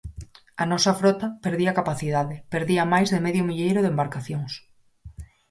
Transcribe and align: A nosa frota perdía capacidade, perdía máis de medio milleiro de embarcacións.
A 0.61 0.63
nosa 0.71 0.97
frota 1.01 1.27
perdía 1.45 1.77
capacidade, 1.79 2.35
perdía 2.53 2.83
máis 2.93 3.07
de 3.13 3.23
medio 3.25 3.43
milleiro 3.49 3.79
de 3.83 3.91
embarcacións. 3.93 4.51